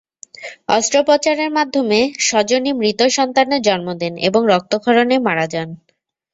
অস্ত্রোপচারের 0.69 1.49
মাধ্যমে 1.51 1.99
সজনী 2.27 2.71
মৃত 2.73 2.99
সন্তানের 3.17 3.61
জন্ম 3.61 3.87
দেন 4.01 4.13
এবং 4.27 4.41
রক্তক্ষরণে 4.53 5.17
মারা 5.27 5.45
যান। 5.53 5.69